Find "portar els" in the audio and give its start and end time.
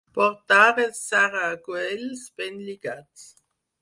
0.17-1.01